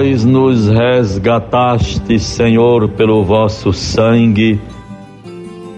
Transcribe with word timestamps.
Vós 0.00 0.24
nos 0.24 0.66
resgataste, 0.66 2.18
Senhor, 2.18 2.88
pelo 2.88 3.22
vosso 3.22 3.70
sangue, 3.70 4.58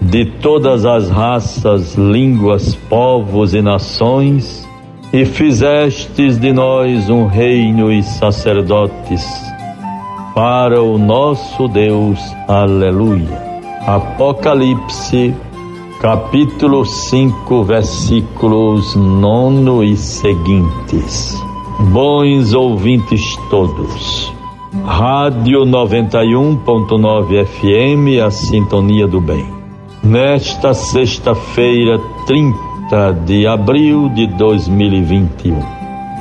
de 0.01 0.23
todas 0.23 0.85
as 0.85 1.09
raças, 1.09 1.95
línguas, 1.95 2.73
povos 2.73 3.53
e 3.53 3.61
nações, 3.61 4.65
e 5.11 5.25
fizestes 5.25 6.39
de 6.39 6.53
nós 6.53 7.09
um 7.09 7.27
reino 7.27 7.91
e 7.91 8.01
sacerdotes 8.01 9.25
para 10.33 10.81
o 10.81 10.97
nosso 10.97 11.67
Deus. 11.67 12.17
Aleluia. 12.47 13.43
Apocalipse, 13.85 15.35
capítulo 15.99 16.85
5, 16.85 17.63
versículos 17.65 18.95
9 18.95 19.83
e 19.83 19.97
seguintes. 19.97 21.43
Bons 21.79 22.53
ouvintes 22.53 23.35
todos. 23.49 24.31
Rádio 24.85 25.61
91.9 25.61 27.45
FM, 27.45 28.23
a 28.23 28.29
sintonia 28.29 29.07
do 29.07 29.19
bem. 29.19 29.45
Nesta 30.03 30.73
sexta-feira, 30.73 31.99
30 32.27 33.13
de 33.25 33.47
abril 33.47 34.09
de 34.09 34.27
2021. 34.27 35.57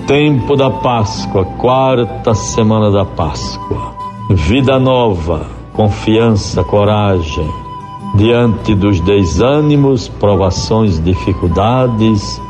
Tempo 0.06 0.56
da 0.56 0.70
Páscoa, 0.70 1.44
quarta 1.44 2.34
semana 2.34 2.90
da 2.90 3.04
Páscoa. 3.04 3.94
Vida 4.30 4.78
nova, 4.78 5.46
confiança, 5.74 6.64
coragem. 6.64 7.48
Diante 8.14 8.74
dos 8.74 9.00
desânimos, 9.00 10.08
provações, 10.08 11.02
dificuldades, 11.02 12.40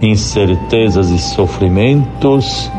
incertezas 0.00 1.10
e 1.10 1.18
sofrimentos, 1.18 2.70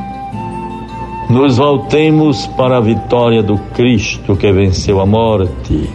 nos 1.29 1.57
voltemos 1.57 2.47
para 2.47 2.77
a 2.77 2.81
vitória 2.81 3.43
do 3.43 3.57
Cristo 3.73 4.35
que 4.35 4.51
venceu 4.51 4.99
a 4.99 5.05
morte 5.05 5.89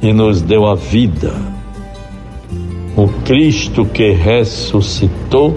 e 0.00 0.12
nos 0.12 0.40
deu 0.40 0.66
a 0.66 0.74
vida. 0.74 1.34
O 2.96 3.08
Cristo 3.24 3.84
que 3.84 4.10
ressuscitou 4.10 5.56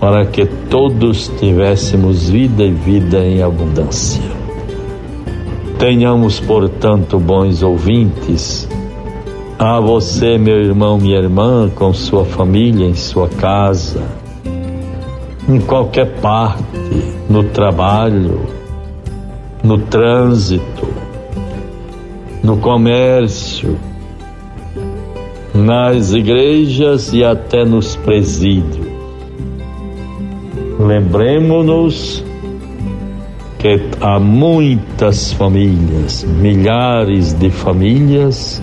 para 0.00 0.26
que 0.26 0.46
todos 0.68 1.28
tivéssemos 1.38 2.28
vida 2.28 2.64
e 2.64 2.72
vida 2.72 3.24
em 3.24 3.42
abundância. 3.42 4.22
Tenhamos, 5.78 6.40
portanto, 6.40 7.18
bons 7.18 7.62
ouvintes, 7.62 8.68
a 9.58 9.80
você, 9.80 10.38
meu 10.38 10.60
irmão, 10.60 10.98
minha 10.98 11.18
irmã, 11.18 11.70
com 11.74 11.92
sua 11.92 12.24
família, 12.24 12.86
em 12.86 12.94
sua 12.94 13.28
casa, 13.28 14.02
em 15.48 15.60
qualquer 15.60 16.20
parte, 16.20 16.62
no 17.28 17.44
trabalho, 17.44 18.40
no 19.62 19.78
trânsito, 19.78 20.88
no 22.42 22.56
comércio, 22.56 23.78
nas 25.54 26.12
igrejas 26.12 27.12
e 27.12 27.22
até 27.22 27.64
nos 27.64 27.94
presídios. 27.96 28.92
Lembremos-nos 30.78 32.24
que 33.58 33.80
há 34.00 34.18
muitas 34.18 35.32
famílias, 35.34 36.24
milhares 36.24 37.32
de 37.32 37.48
famílias, 37.48 38.60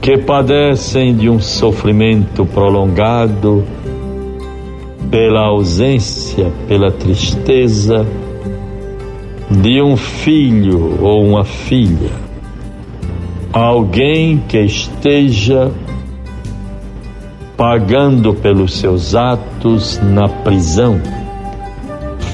que 0.00 0.16
padecem 0.16 1.14
de 1.14 1.28
um 1.28 1.40
sofrimento 1.40 2.46
prolongado 2.46 3.64
pela 5.10 5.46
ausência, 5.46 6.52
pela 6.66 6.90
tristeza 6.90 8.06
de 9.50 9.82
um 9.82 9.96
filho 9.96 11.02
ou 11.02 11.24
uma 11.24 11.44
filha, 11.44 12.10
alguém 13.52 14.42
que 14.46 14.58
esteja 14.58 15.72
pagando 17.56 18.34
pelos 18.34 18.78
seus 18.78 19.14
atos 19.14 19.98
na 19.98 20.28
prisão, 20.28 21.00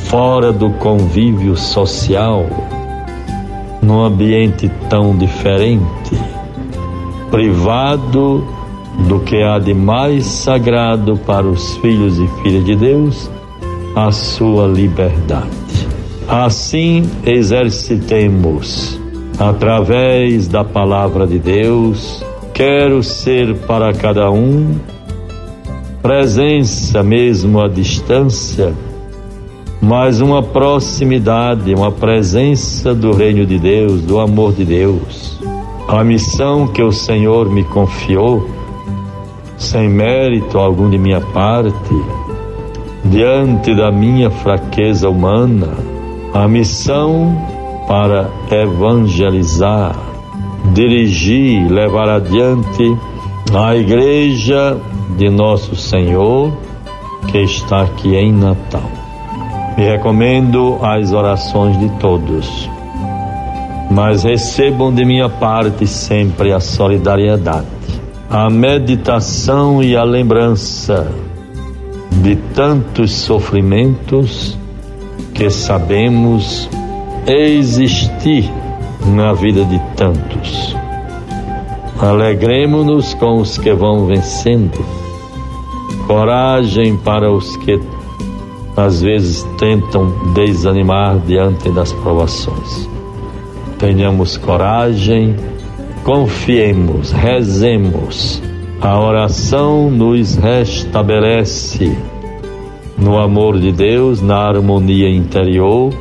fora 0.09 0.53
do 0.53 0.71
convívio 0.71 1.57
social, 1.57 2.45
num 3.81 4.03
ambiente 4.03 4.71
tão 4.91 5.17
diferente 5.17 6.34
privado 7.35 8.47
do 9.09 9.19
que 9.19 9.43
há 9.43 9.59
de 9.59 9.75
mais 9.75 10.25
sagrado 10.25 11.17
para 11.17 11.45
os 11.45 11.77
filhos 11.79 12.17
e 12.17 12.29
filhas 12.41 12.65
de 12.65 12.77
Deus, 12.77 13.29
a 13.97 14.13
sua 14.13 14.69
liberdade. 14.69 15.49
Assim 16.29 17.03
exercitemos, 17.27 19.01
através 19.37 20.47
da 20.47 20.63
palavra 20.63 21.27
de 21.27 21.41
Deus, 21.41 22.25
quero 22.53 23.03
ser 23.03 23.53
para 23.67 23.93
cada 23.93 24.31
um 24.31 24.79
presença 26.01 27.03
mesmo 27.03 27.61
à 27.61 27.67
distância, 27.67 28.73
mas 29.83 30.21
uma 30.21 30.41
proximidade, 30.41 31.75
uma 31.75 31.91
presença 31.91 32.95
do 32.95 33.11
reino 33.11 33.45
de 33.45 33.59
Deus, 33.59 34.03
do 34.03 34.21
amor 34.21 34.53
de 34.53 34.65
Deus 34.65 35.35
a 35.89 36.03
missão 36.03 36.67
que 36.67 36.83
o 36.83 36.91
Senhor 36.91 37.49
me 37.51 37.63
confiou, 37.65 38.49
sem 39.59 39.89
mérito 39.89 40.59
algum 40.59 40.89
de 40.89 40.99
minha 40.99 41.21
parte, 41.21 41.95
diante 43.05 43.75
da 43.75 43.93
minha 43.93 44.31
fraqueza 44.31 45.09
humana, 45.09 45.69
a 46.33 46.49
missão 46.49 47.37
para 47.87 48.31
evangelizar, 48.51 49.95
dirigir, 50.73 51.71
levar 51.71 52.09
adiante 52.09 52.97
a 53.55 53.77
igreja 53.77 54.79
de 55.17 55.29
nosso 55.29 55.77
Senhor 55.77 56.51
que 57.31 57.39
está 57.39 57.83
aqui 57.83 58.17
em 58.17 58.33
Natal. 58.33 58.91
Me 59.77 59.85
recomendo 59.85 60.79
as 60.83 61.13
orações 61.13 61.79
de 61.79 61.89
todos 62.01 62.71
mas 63.91 64.25
recebam 64.25 64.93
de 64.93 65.05
minha 65.05 65.29
parte 65.29 65.87
sempre 65.87 66.53
a 66.53 66.61
solidariedade, 66.61 67.67
a 68.31 68.49
meditação 68.49 69.83
e 69.83 69.97
a 69.97 70.05
lembrança 70.05 71.11
de 72.23 72.37
tantos 72.55 73.13
sofrimentos 73.13 74.59
que 75.35 75.51
sabemos 75.51 76.69
existir 77.27 78.51
na 79.07 79.33
vida 79.33 79.65
de 79.65 79.79
tantos. 79.97 80.77
Alegremos-nos 82.01 83.15
com 83.15 83.41
os 83.41 83.59
que 83.59 83.73
vão 83.73 84.07
vencendo, 84.07 84.85
coragem 86.07 86.97
para 86.99 87.31
os 87.31 87.57
que 87.59 87.81
às 88.77 89.01
vezes 89.01 89.45
tentam 89.59 90.13
desanimar 90.35 91.19
diante 91.21 91.71
das 91.71 91.93
provações 91.93 92.94
tenhamos 93.85 94.39
coragem, 94.39 95.37
confiemos, 96.05 97.13
rezemos. 97.13 98.43
A 98.81 98.99
oração 98.99 99.91
nos 99.91 100.37
restabelece 100.37 101.95
no 102.97 103.19
amor 103.19 103.61
de 103.61 103.73
Deus, 103.73 104.23
na 104.23 104.39
harmonia 104.39 105.11
interior, 105.11 105.93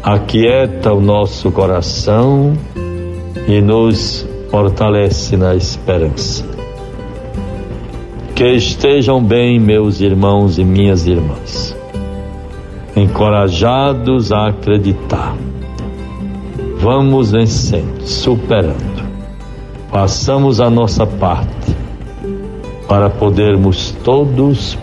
aquieta 0.00 0.92
o 0.92 1.00
nosso 1.00 1.50
coração 1.50 2.52
e 3.48 3.60
nos 3.60 4.24
fortalece 4.48 5.36
na 5.36 5.56
esperança. 5.56 6.48
Que 8.32 8.46
estejam 8.54 9.20
bem, 9.20 9.58
meus 9.58 10.00
irmãos 10.00 10.56
e 10.56 10.64
minhas 10.64 11.04
irmãs, 11.04 11.76
encorajados 12.94 14.30
a 14.30 14.46
acreditar 14.50 15.34
Vamos 16.82 17.30
vencendo, 17.30 18.06
superando. 18.06 19.06
Façamos 19.90 20.62
a 20.62 20.70
nossa 20.70 21.06
parte 21.06 21.76
para 22.88 23.10
podermos 23.10 23.90
todos 24.02 24.78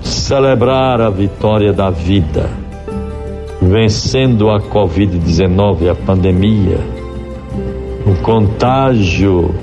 celebrar 0.00 1.02
a 1.02 1.10
vitória 1.10 1.74
da 1.74 1.90
vida, 1.90 2.48
vencendo 3.60 4.48
a 4.48 4.58
Covid-19, 4.58 5.90
a 5.90 5.94
pandemia, 5.94 6.80
o 8.06 8.14
contágio 8.22 9.54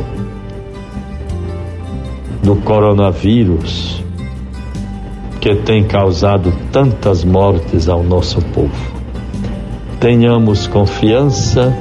do 2.44 2.56
coronavírus 2.57 4.04
que 5.42 5.56
tem 5.56 5.86
causado 5.86 6.54
tantas 6.72 7.24
mortes 7.24 7.89
ao 7.89 8.04
nosso 8.04 8.39
povo 8.54 8.93
tenhamos 10.04 10.68
confiança, 10.68 11.74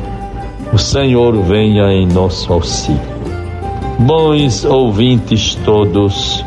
o 0.73 0.79
Senhor 0.79 1.43
venha 1.43 1.93
em 1.93 2.07
nosso 2.07 2.53
auxílio. 2.53 3.01
Bons 3.99 4.65
ouvintes 4.65 5.57
todos, 5.65 6.45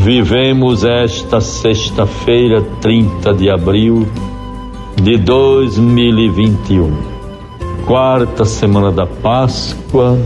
Vivemos 0.00 0.84
esta 0.84 1.40
sexta-feira, 1.40 2.62
30 2.82 3.34
de 3.34 3.50
abril 3.50 4.06
de 5.02 5.16
2021, 5.16 6.92
quarta 7.86 8.44
semana 8.44 8.92
da 8.92 9.06
Páscoa. 9.06 10.16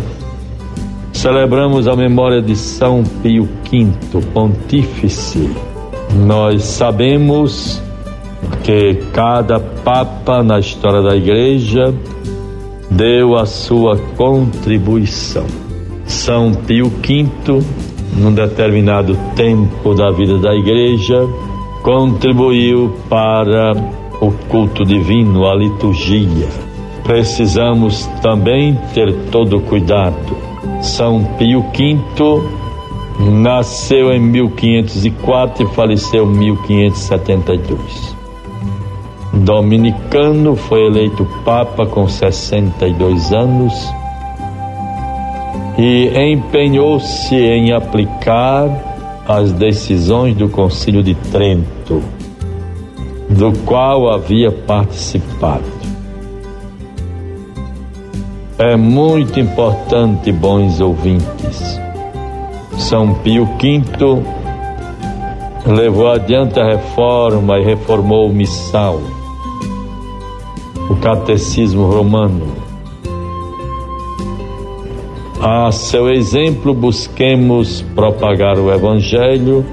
Celebramos 1.13 1.87
a 1.87 1.95
memória 1.95 2.43
de 2.43 2.57
São 2.57 3.05
Pio 3.23 3.49
V, 3.71 4.21
Pontífice. 4.35 5.49
Nós 6.27 6.65
sabemos 6.65 7.81
que 8.63 8.95
cada 9.13 9.59
Papa 9.59 10.43
na 10.43 10.59
história 10.59 11.03
da 11.03 11.17
Igreja 11.17 11.95
deu 12.91 13.37
a 13.37 13.47
sua 13.47 13.97
contribuição. 14.17 15.47
São 16.05 16.53
Pio 16.53 16.89
V, 16.89 17.27
num 18.17 18.33
determinado 18.33 19.17
tempo 19.35 19.95
da 19.95 20.11
vida 20.11 20.39
da 20.39 20.55
Igreja, 20.55 21.27
contribuiu 21.83 22.95
para 23.09 23.73
o 24.21 24.31
culto 24.49 24.85
divino, 24.85 25.47
a 25.47 25.55
liturgia. 25.55 26.49
Precisamos 27.03 28.07
também 28.23 28.79
ter 28.95 29.13
todo 29.31 29.61
cuidado. 29.61 30.37
São 30.81 31.25
Pio 31.39 31.63
V 31.63 31.99
nasceu 33.19 34.13
em 34.13 34.21
1504 34.21 35.65
e 35.65 35.75
faleceu 35.75 36.25
em 36.31 36.37
1572. 36.37 38.22
Dominicano, 39.33 40.55
foi 40.55 40.87
eleito 40.87 41.27
Papa 41.43 41.87
com 41.87 42.07
62 42.07 43.33
anos 43.33 43.73
e 45.79 46.11
empenhou-se 46.33 47.35
em 47.35 47.73
aplicar 47.73 48.69
as 49.27 49.51
decisões 49.53 50.37
do 50.37 50.51
Concílio 50.51 51.03
de 51.03 51.15
Trento, 51.15 52.03
do 53.31 53.53
qual 53.65 54.13
havia 54.13 54.53
participado. 54.53 55.65
É 58.59 58.77
muito 58.77 59.41
importante, 59.41 60.31
bons 60.31 60.79
ouvintes. 60.79 61.81
São 62.77 63.15
Pio 63.15 63.47
V 63.47 63.83
levou 65.67 66.11
adiante 66.11 66.61
a 66.61 66.65
reforma 66.65 67.59
e 67.59 67.65
reformou 67.65 68.29
o 68.29 68.33
missal 68.33 69.01
o 70.89 70.97
catecismo 70.97 71.87
romano. 71.87 72.73
A 75.41 75.73
seu 75.73 76.09
exemplo, 76.09 76.73
busquemos 76.73 77.83
propagar 77.95 78.59
o 78.59 78.73
Evangelho 78.73 79.65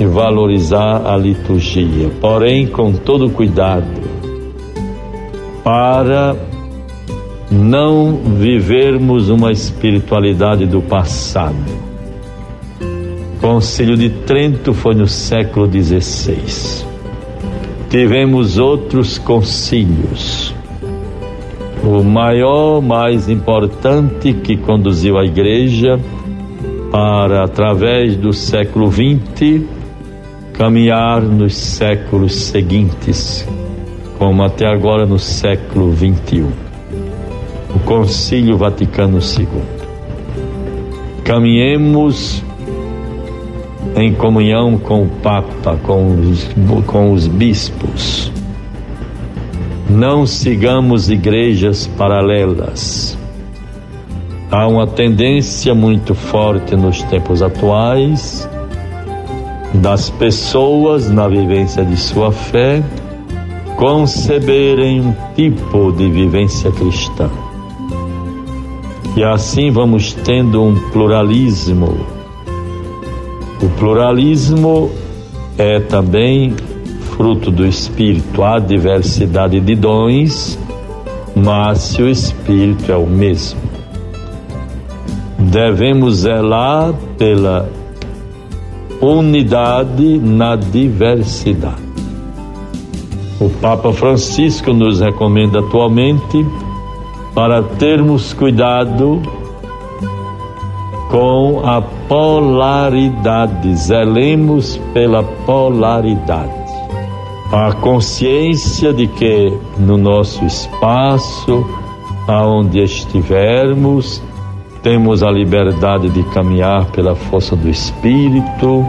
e 0.00 0.04
valorizar 0.04 1.06
a 1.06 1.16
liturgia, 1.16 2.10
porém 2.20 2.66
com 2.66 2.92
todo 2.92 3.30
cuidado, 3.30 4.00
para 5.62 6.36
não 7.50 8.16
vivermos 8.36 9.28
uma 9.28 9.52
espiritualidade 9.52 10.66
do 10.66 10.82
passado. 10.82 11.56
O 12.80 13.40
Concílio 13.40 13.96
de 13.96 14.10
Trento 14.10 14.74
foi 14.74 14.94
no 14.94 15.06
século 15.06 15.70
XVI 15.70 16.87
tivemos 17.88 18.58
outros 18.58 19.18
concílios. 19.18 20.54
O 21.82 22.02
maior, 22.02 22.82
mais 22.82 23.28
importante 23.28 24.32
que 24.32 24.56
conduziu 24.56 25.16
a 25.16 25.24
igreja 25.24 25.98
para, 26.90 27.44
através 27.44 28.16
do 28.16 28.32
século 28.32 28.90
XX, 28.90 29.62
caminhar 30.52 31.22
nos 31.22 31.56
séculos 31.56 32.34
seguintes, 32.34 33.48
como 34.18 34.42
até 34.42 34.66
agora 34.66 35.06
no 35.06 35.18
século 35.18 35.94
XXI. 35.94 36.44
O 37.74 37.78
Concílio 37.80 38.56
Vaticano 38.56 39.18
II. 39.18 39.46
Caminhemos 41.24 42.42
em 44.00 44.14
comunhão 44.14 44.78
com 44.78 45.02
o 45.02 45.08
Papa, 45.08 45.76
com 45.82 46.20
os, 46.20 46.48
com 46.86 47.12
os 47.12 47.26
bispos. 47.26 48.32
Não 49.90 50.26
sigamos 50.26 51.10
igrejas 51.10 51.86
paralelas. 51.86 53.18
Há 54.50 54.66
uma 54.66 54.86
tendência 54.86 55.74
muito 55.74 56.14
forte 56.14 56.76
nos 56.76 57.02
tempos 57.04 57.42
atuais 57.42 58.48
das 59.74 60.08
pessoas 60.10 61.10
na 61.10 61.28
vivência 61.28 61.84
de 61.84 61.96
sua 61.96 62.32
fé 62.32 62.82
conceberem 63.76 65.00
um 65.00 65.14
tipo 65.34 65.92
de 65.92 66.08
vivência 66.10 66.70
cristã. 66.72 67.30
E 69.16 69.22
assim 69.22 69.70
vamos 69.70 70.12
tendo 70.12 70.62
um 70.62 70.74
pluralismo 70.90 72.17
o 73.62 73.68
pluralismo 73.70 74.90
é 75.56 75.80
também 75.80 76.54
fruto 77.16 77.50
do 77.50 77.66
espírito, 77.66 78.44
há 78.44 78.58
diversidade 78.60 79.58
de 79.58 79.74
dons, 79.74 80.58
mas 81.34 81.78
se 81.78 82.02
o 82.02 82.08
espírito 82.08 82.92
é 82.92 82.96
o 82.96 83.06
mesmo. 83.06 83.60
Devemos 85.38 86.18
zelar 86.18 86.94
pela 87.16 87.68
unidade 89.00 90.18
na 90.18 90.54
diversidade. 90.54 91.88
O 93.40 93.48
Papa 93.48 93.92
Francisco 93.92 94.72
nos 94.72 95.00
recomenda 95.00 95.60
atualmente 95.60 96.46
para 97.34 97.62
termos 97.62 98.32
cuidado 98.32 99.22
com 101.08 101.60
a 101.64 101.80
polaridade, 101.80 103.74
zelemos 103.74 104.76
pela 104.92 105.22
polaridade. 105.22 106.52
A 107.50 107.72
consciência 107.72 108.92
de 108.92 109.06
que 109.06 109.56
no 109.78 109.96
nosso 109.96 110.44
espaço, 110.44 111.66
aonde 112.26 112.80
estivermos, 112.82 114.22
temos 114.82 115.22
a 115.22 115.30
liberdade 115.30 116.10
de 116.10 116.22
caminhar 116.24 116.84
pela 116.92 117.14
força 117.14 117.56
do 117.56 117.70
Espírito, 117.70 118.86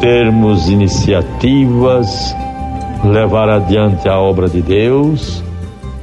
termos 0.00 0.68
iniciativas, 0.68 2.36
levar 3.02 3.48
adiante 3.48 4.06
a 4.08 4.18
obra 4.18 4.46
de 4.48 4.60
Deus, 4.60 5.42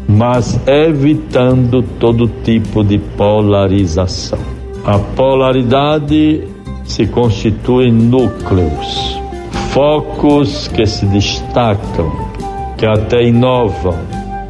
mas 0.08 0.60
evitando 0.68 1.84
todo 2.00 2.28
tipo 2.44 2.84
de 2.84 2.98
polarização. 2.98 4.55
A 4.86 5.00
polaridade 5.00 6.44
se 6.84 7.08
constitui 7.08 7.92
núcleos, 7.92 9.20
focos 9.72 10.68
que 10.68 10.86
se 10.86 11.08
destacam, 11.08 12.12
que 12.78 12.86
até 12.86 13.24
inovam, 13.24 13.96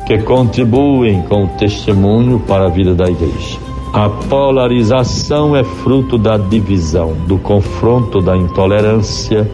que 0.05 0.17
contribuem 0.17 1.21
com 1.21 1.45
o 1.45 1.47
testemunho 1.57 2.37
para 2.41 2.65
a 2.65 2.69
vida 2.69 2.93
da 2.93 3.05
igreja. 3.05 3.57
A 3.93 4.09
polarização 4.09 5.55
é 5.55 5.63
fruto 5.63 6.17
da 6.17 6.35
divisão, 6.35 7.13
do 7.25 7.37
confronto, 7.37 8.19
da 8.19 8.35
intolerância, 8.35 9.49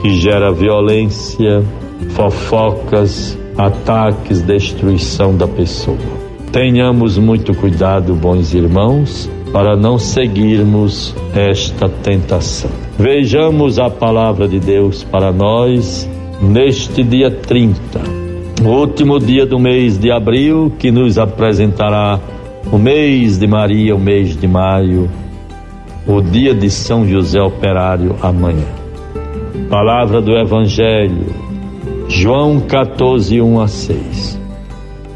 que 0.00 0.18
gera 0.18 0.50
violência, 0.50 1.62
fofocas, 2.14 3.38
ataques, 3.58 4.40
destruição 4.40 5.36
da 5.36 5.46
pessoa. 5.46 5.98
Tenhamos 6.50 7.18
muito 7.18 7.54
cuidado, 7.54 8.14
bons 8.14 8.54
irmãos, 8.54 9.30
para 9.52 9.76
não 9.76 9.98
seguirmos 9.98 11.14
esta 11.34 11.88
tentação. 11.88 12.70
Vejamos 12.98 13.78
a 13.78 13.90
palavra 13.90 14.48
de 14.48 14.58
Deus 14.58 15.04
para 15.04 15.32
nós 15.32 16.08
neste 16.40 17.02
dia 17.02 17.30
30, 17.30 18.00
o 18.64 18.68
último 18.68 19.18
dia 19.18 19.46
do 19.46 19.58
mês 19.58 19.98
de 19.98 20.10
abril, 20.10 20.72
que 20.78 20.90
nos 20.90 21.18
apresentará 21.18 22.20
o 22.70 22.78
mês 22.78 23.38
de 23.38 23.46
Maria, 23.46 23.94
o 23.94 23.98
mês 23.98 24.36
de 24.36 24.46
maio, 24.46 25.08
o 26.06 26.20
dia 26.20 26.54
de 26.54 26.70
São 26.70 27.06
José 27.06 27.40
Operário 27.40 28.16
amanhã. 28.22 28.66
Palavra 29.70 30.20
do 30.20 30.36
Evangelho, 30.36 31.26
João 32.08 32.60
14, 32.60 33.40
1 33.40 33.60
a 33.60 33.68
6. 33.68 34.40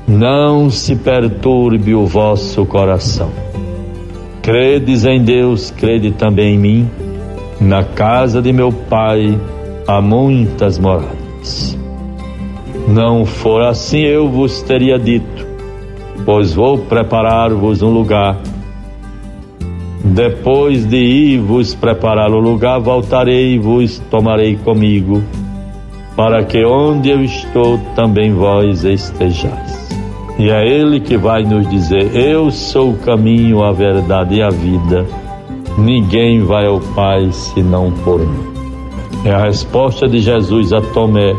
Não 0.08 0.70
se 0.70 0.96
perturbe 0.96 1.94
o 1.94 2.04
vosso 2.04 2.64
coração 2.66 3.49
Credes 4.50 5.04
em 5.04 5.22
Deus, 5.22 5.70
crede 5.70 6.10
também 6.10 6.56
em 6.56 6.58
mim. 6.58 6.90
Na 7.60 7.84
casa 7.84 8.42
de 8.42 8.52
meu 8.52 8.72
pai 8.72 9.38
há 9.86 10.00
muitas 10.00 10.76
moradas. 10.76 11.78
Não 12.88 13.24
for 13.24 13.62
assim, 13.62 14.00
eu 14.00 14.28
vos 14.28 14.60
teria 14.62 14.98
dito, 14.98 15.46
pois 16.24 16.52
vou 16.52 16.78
preparar-vos 16.78 17.80
um 17.80 17.90
lugar. 17.90 18.40
Depois 20.04 20.84
de 20.84 20.96
ir 20.96 21.38
vos 21.38 21.72
preparar 21.72 22.32
o 22.32 22.40
lugar, 22.40 22.80
voltarei 22.80 23.54
e 23.54 23.58
vos 23.60 24.00
tomarei 24.10 24.56
comigo, 24.56 25.22
para 26.16 26.42
que 26.42 26.64
onde 26.64 27.08
eu 27.08 27.22
estou 27.22 27.78
também 27.94 28.34
vós 28.34 28.82
estejais. 28.82 29.79
E 30.40 30.48
é 30.48 30.66
Ele 30.66 31.00
que 31.00 31.18
vai 31.18 31.42
nos 31.42 31.68
dizer: 31.68 32.16
Eu 32.16 32.50
sou 32.50 32.92
o 32.92 32.96
caminho, 32.96 33.62
a 33.62 33.72
verdade 33.72 34.36
e 34.36 34.42
a 34.42 34.48
vida. 34.48 35.04
Ninguém 35.76 36.42
vai 36.42 36.66
ao 36.66 36.80
Pai 36.80 37.30
senão 37.30 37.92
por 37.92 38.20
mim. 38.20 38.50
É 39.22 39.32
a 39.32 39.44
resposta 39.44 40.08
de 40.08 40.18
Jesus 40.18 40.72
a 40.72 40.80
Tomé, 40.80 41.36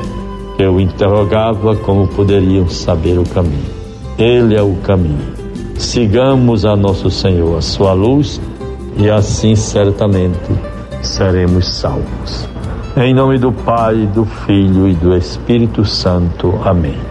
que 0.55 0.61
eu 0.61 0.79
interrogava 0.79 1.75
como 1.77 2.07
poderiam 2.09 2.69
saber 2.69 3.17
o 3.17 3.23
caminho. 3.23 3.65
Ele 4.19 4.55
é 4.55 4.61
o 4.61 4.75
caminho. 4.83 5.33
Sigamos 5.79 6.63
a 6.63 6.75
nosso 6.75 7.09
Senhor, 7.09 7.57
a 7.57 7.61
sua 7.61 7.93
luz, 7.93 8.39
e 8.97 9.09
assim 9.09 9.55
certamente 9.55 10.37
seremos 11.01 11.67
salvos. 11.67 12.47
Em 12.95 13.15
nome 13.15 13.39
do 13.39 13.51
Pai, 13.51 13.95
do 14.13 14.25
Filho 14.25 14.87
e 14.87 14.93
do 14.93 15.17
Espírito 15.17 15.83
Santo. 15.83 16.53
Amém. 16.63 17.10